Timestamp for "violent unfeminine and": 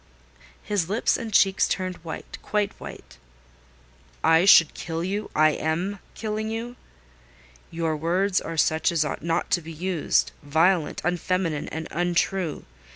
10.41-11.87